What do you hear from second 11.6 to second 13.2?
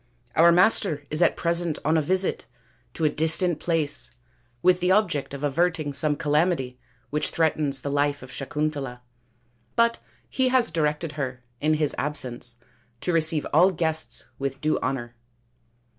AND DUSHYANTA 225 her, in his absence, to